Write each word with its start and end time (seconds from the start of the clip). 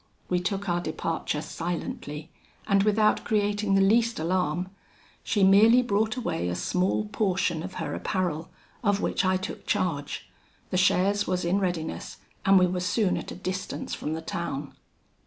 We 0.29 0.39
took 0.39 0.67
our 0.67 0.81
departure 0.81 1.43
silently, 1.43 2.31
and 2.65 2.81
without 2.81 3.23
creating 3.23 3.75
the 3.75 3.81
least 3.81 4.17
alarm. 4.17 4.69
She 5.23 5.43
merely 5.43 5.83
brought 5.83 6.15
away 6.15 6.47
a 6.49 6.55
small 6.55 7.05
portion 7.09 7.61
of 7.61 7.75
her 7.75 7.93
apparel, 7.93 8.49
of 8.83 8.99
which 8.99 9.23
I 9.23 9.37
took 9.37 9.67
charge. 9.67 10.27
The 10.71 10.77
chaise 10.77 11.27
was 11.27 11.45
in 11.45 11.59
readiness, 11.59 12.17
and 12.47 12.57
we 12.57 12.65
were 12.65 12.79
soon 12.79 13.15
at 13.15 13.31
a 13.31 13.35
distance 13.35 13.93
from 13.93 14.13
the 14.13 14.23
town. 14.23 14.73